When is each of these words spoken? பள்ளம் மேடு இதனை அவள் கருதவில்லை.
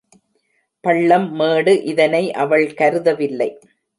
பள்ளம் 0.83 1.27
மேடு 1.33 1.83
இதனை 1.83 2.31
அவள் 2.33 2.65
கருதவில்லை. 2.73 3.49